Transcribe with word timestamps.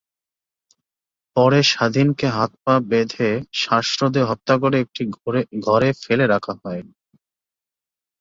পরে 1.35 1.59
স্বাধীনকে 1.71 2.27
হাত-পা 2.29 2.75
বেঁধে 2.89 3.29
শ্বাসরোধে 3.53 4.21
হত্যা 4.29 4.55
করে 4.61 4.75
একটি 4.79 5.03
ঘরে 5.65 5.89
ফেলে 6.01 6.25
রাখা 6.27 6.53
হয়। 6.61 6.81